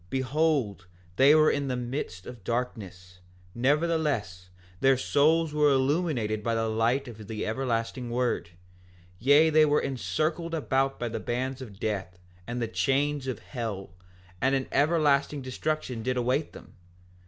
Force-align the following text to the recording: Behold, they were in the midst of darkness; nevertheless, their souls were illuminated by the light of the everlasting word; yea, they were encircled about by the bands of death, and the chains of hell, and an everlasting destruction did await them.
Behold, 0.09 0.87
they 1.15 1.35
were 1.35 1.51
in 1.51 1.67
the 1.67 1.75
midst 1.77 2.25
of 2.25 2.43
darkness; 2.43 3.19
nevertheless, 3.53 4.49
their 4.79 4.97
souls 4.97 5.53
were 5.53 5.69
illuminated 5.69 6.41
by 6.41 6.55
the 6.55 6.67
light 6.67 7.07
of 7.07 7.27
the 7.27 7.45
everlasting 7.45 8.09
word; 8.09 8.49
yea, 9.19 9.51
they 9.51 9.63
were 9.63 9.79
encircled 9.79 10.55
about 10.55 10.99
by 10.99 11.07
the 11.07 11.19
bands 11.19 11.61
of 11.61 11.79
death, 11.79 12.17
and 12.47 12.59
the 12.59 12.67
chains 12.67 13.27
of 13.27 13.37
hell, 13.37 13.93
and 14.41 14.55
an 14.55 14.67
everlasting 14.71 15.43
destruction 15.43 16.01
did 16.01 16.17
await 16.17 16.51
them. 16.53 16.73